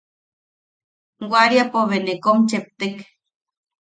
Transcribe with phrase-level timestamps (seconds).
[1.31, 2.95] Wariapo bea ne kom cheptek.